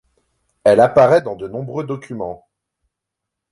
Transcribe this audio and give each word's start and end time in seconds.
Elle 0.63 0.79
apparaît 0.79 1.21
dans 1.21 1.35
de 1.35 1.47
nombreux 1.47 1.83
documents. 1.85 2.47